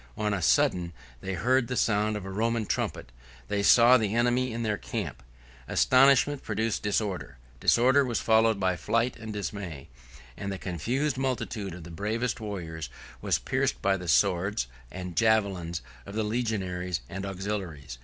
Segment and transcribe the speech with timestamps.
[0.17, 3.11] On a sudden they heard the sound of the Roman trumpet;
[3.49, 5.21] they saw the enemy in their camp.
[5.67, 9.89] Astonishment produced disorder; disorder was followed by flight and dismay;
[10.35, 12.89] and the confused multitude of the bravest warriors
[13.21, 17.99] was pierced by the swords and javelins of the legionaries and auxiliaries.